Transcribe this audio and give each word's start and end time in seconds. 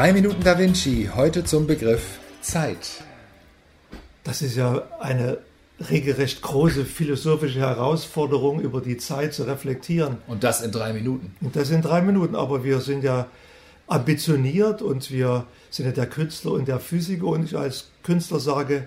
Drei 0.00 0.14
Minuten 0.14 0.42
Da 0.42 0.58
Vinci, 0.58 1.10
heute 1.14 1.44
zum 1.44 1.66
Begriff 1.66 2.20
Zeit. 2.40 3.02
Das 4.24 4.40
ist 4.40 4.56
ja 4.56 4.88
eine 4.98 5.36
regelrecht 5.90 6.40
große 6.40 6.86
philosophische 6.86 7.60
Herausforderung, 7.60 8.62
über 8.62 8.80
die 8.80 8.96
Zeit 8.96 9.34
zu 9.34 9.42
reflektieren. 9.42 10.16
Und 10.26 10.42
das 10.42 10.62
in 10.62 10.72
drei 10.72 10.94
Minuten. 10.94 11.34
Und 11.42 11.54
das 11.54 11.68
in 11.68 11.82
drei 11.82 12.00
Minuten, 12.00 12.34
aber 12.34 12.64
wir 12.64 12.80
sind 12.80 13.04
ja 13.04 13.26
ambitioniert 13.88 14.80
und 14.80 15.10
wir 15.10 15.44
sind 15.68 15.84
ja 15.84 15.92
der 15.92 16.06
Künstler 16.06 16.52
und 16.52 16.66
der 16.66 16.80
Physiker 16.80 17.26
und 17.26 17.44
ich 17.44 17.58
als 17.58 17.90
Künstler 18.02 18.40
sage, 18.40 18.86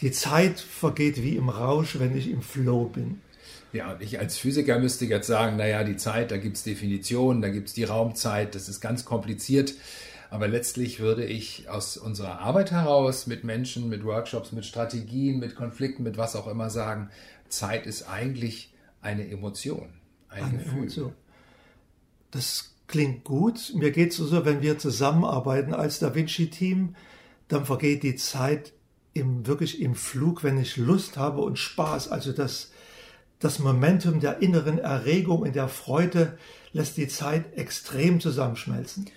die 0.00 0.12
Zeit 0.12 0.60
vergeht 0.60 1.24
wie 1.24 1.34
im 1.34 1.48
Rausch, 1.48 1.98
wenn 1.98 2.16
ich 2.16 2.30
im 2.30 2.40
Flow 2.40 2.84
bin. 2.84 3.20
Ja, 3.72 3.94
und 3.94 4.02
ich 4.02 4.20
als 4.20 4.38
Physiker 4.38 4.78
müsste 4.78 5.06
jetzt 5.06 5.26
sagen, 5.26 5.56
naja, 5.56 5.82
die 5.82 5.96
Zeit, 5.96 6.30
da 6.30 6.36
gibt 6.36 6.56
es 6.56 6.62
Definitionen, 6.62 7.42
da 7.42 7.48
gibt 7.48 7.66
es 7.66 7.74
die 7.74 7.82
Raumzeit, 7.82 8.54
das 8.54 8.68
ist 8.68 8.80
ganz 8.80 9.04
kompliziert. 9.04 9.74
Aber 10.32 10.48
letztlich 10.48 10.98
würde 10.98 11.26
ich 11.26 11.68
aus 11.68 11.98
unserer 11.98 12.38
Arbeit 12.38 12.70
heraus 12.70 13.26
mit 13.26 13.44
Menschen, 13.44 13.90
mit 13.90 14.02
Workshops, 14.02 14.50
mit 14.50 14.64
Strategien, 14.64 15.38
mit 15.38 15.54
Konflikten, 15.54 16.04
mit 16.04 16.16
was 16.16 16.36
auch 16.36 16.46
immer 16.46 16.70
sagen, 16.70 17.10
Zeit 17.50 17.84
ist 17.84 18.08
eigentlich 18.08 18.72
eine 19.02 19.28
Emotion, 19.28 19.90
ein 20.30 20.44
eine 20.44 20.56
Gefühl. 20.56 20.78
Emotion. 20.78 21.12
Das 22.30 22.74
klingt 22.86 23.24
gut. 23.24 23.74
Mir 23.74 23.90
geht 23.90 24.12
es 24.12 24.16
so, 24.16 24.46
wenn 24.46 24.62
wir 24.62 24.78
zusammenarbeiten 24.78 25.74
als 25.74 25.98
Da 25.98 26.14
Vinci-Team, 26.14 26.96
dann 27.48 27.66
vergeht 27.66 28.02
die 28.02 28.16
Zeit 28.16 28.72
im, 29.12 29.46
wirklich 29.46 29.82
im 29.82 29.94
Flug, 29.94 30.42
wenn 30.44 30.58
ich 30.58 30.78
Lust 30.78 31.18
habe 31.18 31.42
und 31.42 31.58
Spaß. 31.58 32.08
Also 32.08 32.32
das, 32.32 32.70
das 33.38 33.58
Momentum 33.58 34.18
der 34.18 34.40
inneren 34.40 34.78
Erregung 34.78 35.40
und 35.40 35.54
der 35.54 35.68
Freude 35.68 36.38
lässt 36.72 36.96
die 36.96 37.08
Zeit 37.08 37.54
extrem 37.58 38.18
zusammenschmelzen. 38.18 39.10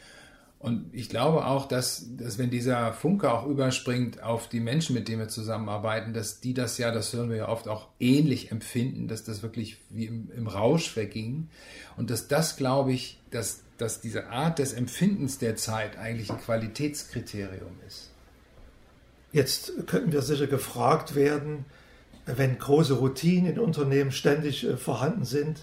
Und 0.59 0.89
ich 0.93 1.09
glaube 1.09 1.45
auch, 1.45 1.67
dass, 1.67 2.07
dass 2.17 2.37
wenn 2.37 2.49
dieser 2.49 2.93
Funke 2.93 3.31
auch 3.31 3.45
überspringt 3.45 4.23
auf 4.23 4.49
die 4.49 4.59
Menschen, 4.59 4.95
mit 4.95 5.07
denen 5.07 5.19
wir 5.19 5.27
zusammenarbeiten, 5.27 6.13
dass 6.13 6.39
die 6.39 6.53
das 6.53 6.77
ja, 6.77 6.91
das 6.91 7.13
hören 7.13 7.29
wir 7.29 7.37
ja 7.37 7.49
oft 7.49 7.67
auch 7.67 7.89
ähnlich 7.99 8.51
empfinden, 8.51 9.07
dass 9.07 9.23
das 9.23 9.43
wirklich 9.43 9.77
wie 9.89 10.05
im, 10.05 10.31
im 10.35 10.47
Rausch 10.47 10.89
verging. 10.89 11.49
Und 11.97 12.09
dass 12.09 12.27
das, 12.27 12.55
glaube 12.55 12.93
ich, 12.93 13.19
dass, 13.29 13.61
dass 13.77 14.01
diese 14.01 14.29
Art 14.29 14.57
des 14.57 14.73
Empfindens 14.73 15.37
der 15.37 15.55
Zeit 15.55 15.97
eigentlich 15.97 16.31
ein 16.31 16.39
Qualitätskriterium 16.39 17.77
ist. 17.85 18.09
Jetzt 19.31 19.73
könnten 19.85 20.13
wir 20.13 20.21
sicher 20.21 20.47
gefragt 20.47 21.13
werden, 21.13 21.65
wenn 22.25 22.57
große 22.57 22.93
Routinen 22.93 23.51
in 23.51 23.59
Unternehmen 23.59 24.11
ständig 24.11 24.63
äh, 24.63 24.77
vorhanden 24.77 25.25
sind, 25.25 25.59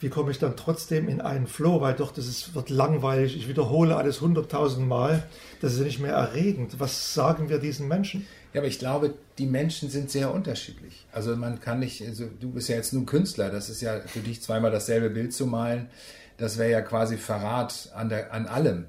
wie 0.00 0.08
komme 0.08 0.30
ich 0.30 0.38
dann 0.38 0.56
trotzdem 0.56 1.08
in 1.08 1.20
einen 1.20 1.46
Flow, 1.46 1.80
weil 1.80 1.94
doch 1.94 2.12
das 2.12 2.26
ist, 2.26 2.54
wird 2.54 2.70
langweilig, 2.70 3.36
ich 3.36 3.48
wiederhole 3.48 3.96
alles 3.96 4.20
hunderttausend 4.20 4.86
Mal, 4.86 5.22
das 5.60 5.74
ist 5.74 5.80
nicht 5.80 6.00
mehr 6.00 6.12
erregend. 6.12 6.78
Was 6.78 7.14
sagen 7.14 7.48
wir 7.48 7.58
diesen 7.58 7.88
Menschen? 7.88 8.26
Ja, 8.52 8.60
aber 8.60 8.68
ich 8.68 8.78
glaube, 8.78 9.14
die 9.38 9.46
Menschen 9.46 9.90
sind 9.90 10.10
sehr 10.10 10.32
unterschiedlich. 10.32 11.06
Also 11.12 11.36
man 11.36 11.60
kann 11.60 11.80
nicht, 11.80 12.02
also 12.06 12.26
du 12.40 12.50
bist 12.50 12.68
ja 12.68 12.76
jetzt 12.76 12.92
nun 12.92 13.06
Künstler, 13.06 13.50
das 13.50 13.68
ist 13.68 13.80
ja 13.80 14.00
für 14.00 14.20
dich 14.20 14.42
zweimal 14.42 14.70
dasselbe 14.70 15.10
Bild 15.10 15.32
zu 15.32 15.46
malen, 15.46 15.88
das 16.36 16.58
wäre 16.58 16.70
ja 16.70 16.80
quasi 16.80 17.16
Verrat 17.16 17.90
an, 17.94 18.08
der, 18.08 18.32
an 18.32 18.46
allem. 18.46 18.86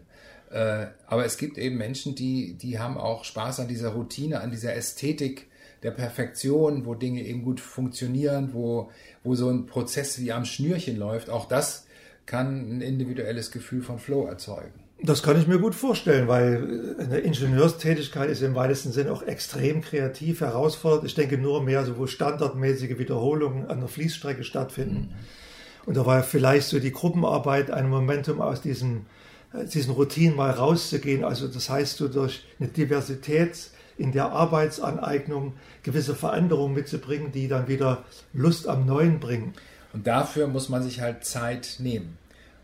Äh, 0.51 0.87
aber 1.07 1.25
es 1.25 1.37
gibt 1.37 1.57
eben 1.57 1.77
Menschen, 1.77 2.15
die, 2.15 2.53
die 2.53 2.79
haben 2.79 2.97
auch 2.97 3.23
Spaß 3.23 3.59
an 3.59 3.67
dieser 3.67 3.89
Routine, 3.89 4.41
an 4.41 4.51
dieser 4.51 4.75
Ästhetik, 4.75 5.47
der 5.85 5.91
Perfektion, 5.91 6.87
wo 6.87 6.95
Dinge 6.95 7.21
eben 7.23 7.43
gut 7.43 7.59
funktionieren, 7.59 8.49
wo, 8.53 8.89
wo 9.23 9.35
so 9.35 9.51
ein 9.51 9.67
Prozess 9.67 10.19
wie 10.19 10.31
am 10.31 10.43
Schnürchen 10.43 10.97
läuft, 10.97 11.29
auch 11.29 11.47
das 11.47 11.85
kann 12.25 12.77
ein 12.77 12.81
individuelles 12.81 13.51
Gefühl 13.51 13.83
von 13.83 13.99
Flow 13.99 14.25
erzeugen. 14.25 14.73
Das 15.03 15.21
kann 15.21 15.39
ich 15.39 15.45
mir 15.45 15.59
gut 15.59 15.75
vorstellen, 15.75 16.27
weil 16.27 16.95
eine 16.97 17.19
Ingenieurstätigkeit 17.19 18.31
ist 18.31 18.41
im 18.41 18.55
weitesten 18.55 18.93
Sinne 18.93 19.11
auch 19.11 19.21
extrem 19.21 19.81
kreativ, 19.81 20.41
herausfordernd. 20.41 21.05
Ich 21.05 21.13
denke 21.13 21.37
nur 21.37 21.61
mehr, 21.61 21.85
so 21.85 21.99
wo 21.99 22.07
standardmäßige 22.07 22.97
Wiederholungen 22.97 23.67
an 23.67 23.79
der 23.79 23.87
Fließstrecke 23.87 24.43
stattfinden. 24.43 25.11
Mhm. 25.11 25.85
Und 25.85 25.97
da 25.97 26.05
war 26.07 26.23
vielleicht 26.23 26.67
so 26.67 26.79
die 26.79 26.93
Gruppenarbeit 26.93 27.69
ein 27.69 27.89
Momentum 27.89 28.41
aus 28.41 28.61
diesem, 28.61 29.05
äh, 29.53 29.65
diesen 29.65 29.93
Routinen 29.93 30.35
mal 30.35 30.49
rauszugehen. 30.49 31.23
Also 31.23 31.47
das 31.47 31.69
heißt, 31.69 31.97
so 31.97 32.07
durch 32.07 32.43
eine 32.59 32.69
Diversität 32.69 33.69
in 33.97 34.11
der 34.11 34.31
Arbeitsaneignung 34.31 35.53
gewisse 35.83 36.15
Veränderungen 36.15 36.73
mitzubringen, 36.73 37.31
die 37.31 37.47
dann 37.47 37.67
wieder 37.67 38.03
Lust 38.33 38.67
am 38.67 38.85
Neuen 38.85 39.19
bringen. 39.19 39.53
Und 39.93 40.07
dafür 40.07 40.47
muss 40.47 40.69
man 40.69 40.83
sich 40.83 41.01
halt 41.01 41.23
Zeit 41.23 41.77
nehmen. 41.79 42.17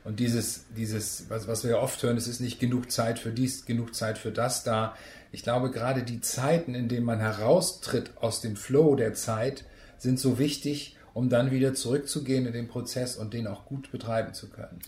Und 0.03 0.19
dieses, 0.19 0.65
dieses, 0.75 1.29
was, 1.29 1.47
was 1.47 1.63
wir 1.63 1.79
oft 1.79 2.01
hören, 2.01 2.17
es 2.17 2.27
ist 2.27 2.41
nicht 2.41 2.59
genug 2.59 2.91
Zeit 2.91 3.19
für 3.19 3.31
dies, 3.31 3.65
genug 3.65 3.93
Zeit 3.93 4.17
für 4.17 4.31
das 4.31 4.63
da. 4.63 4.95
Ich 5.31 5.43
glaube, 5.43 5.71
gerade 5.71 6.03
die 6.03 6.21
Zeiten, 6.21 6.75
in 6.75 6.89
denen 6.89 7.05
man 7.05 7.19
heraustritt 7.19 8.11
aus 8.19 8.41
dem 8.41 8.55
Flow 8.55 8.95
der 8.95 9.13
Zeit, 9.13 9.63
sind 9.97 10.19
so 10.19 10.39
wichtig, 10.39 10.97
um 11.13 11.29
dann 11.29 11.51
wieder 11.51 11.73
zurückzugehen 11.73 12.47
in 12.47 12.53
den 12.53 12.67
Prozess 12.67 13.15
und 13.15 13.33
den 13.33 13.47
auch 13.47 13.65
gut 13.65 13.91
betreiben 13.91 14.33
zu 14.33 14.49
können. 14.49 14.79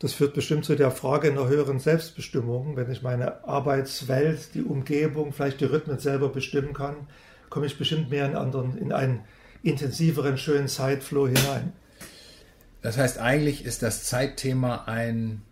Das 0.00 0.12
führt 0.12 0.34
bestimmt 0.34 0.64
zu 0.64 0.76
der 0.76 0.92
Frage 0.92 1.30
einer 1.30 1.48
höheren 1.48 1.80
Selbstbestimmung. 1.80 2.76
Wenn 2.76 2.90
ich 2.90 3.02
meine 3.02 3.44
Arbeitswelt, 3.44 4.54
die 4.54 4.62
Umgebung, 4.62 5.32
vielleicht 5.32 5.60
die 5.60 5.64
Rhythmen 5.64 5.98
selber 5.98 6.28
bestimmen 6.28 6.72
kann, 6.72 7.08
komme 7.50 7.66
ich 7.66 7.78
bestimmt 7.78 8.10
mehr 8.10 8.26
in, 8.26 8.36
anderen, 8.36 8.78
in 8.78 8.92
einen 8.92 9.24
intensiveren, 9.62 10.38
schönen 10.38 10.68
Zeitflow 10.68 11.26
hinein. 11.26 11.72
Das 12.80 12.96
heißt, 12.96 13.18
eigentlich 13.18 13.64
ist 13.64 13.82
das 13.82 14.04
Zeitthema 14.04 14.84
ein, 14.84 15.42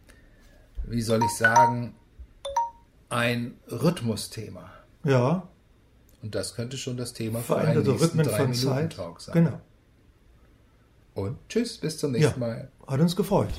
wie 0.85 1.03
soll 1.03 1.21
ich 1.25 1.37
sagen, 1.37 1.95
ein 3.09 3.57
Rhythmusthema. 3.69 4.71
Ja. 5.03 5.49
Und 6.23 6.35
das 6.35 6.55
könnte 6.55 6.77
schon 6.77 6.97
das 6.97 7.13
Thema 7.13 7.41
für 7.41 7.57
einen 7.57 7.85
Rhythmen 7.85 8.25
von 8.25 8.55
Zeit. 8.55 8.93
Talk 8.95 9.21
sein. 9.21 9.35
Genau. 9.35 9.61
Und 11.15 11.39
tschüss, 11.49 11.79
bis 11.79 11.99
zum 11.99 12.13
nächsten 12.13 12.41
ja, 12.41 12.47
Mal. 12.47 12.69
Hat 12.87 13.01
uns 13.01 13.17
gefreut. 13.17 13.51